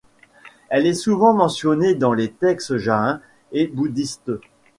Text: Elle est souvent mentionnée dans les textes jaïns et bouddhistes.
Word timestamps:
Elle 0.69 0.87
est 0.87 0.95
souvent 0.95 1.31
mentionnée 1.31 1.93
dans 1.93 2.13
les 2.13 2.31
textes 2.31 2.75
jaïns 2.79 3.21
et 3.51 3.67
bouddhistes. 3.67 4.31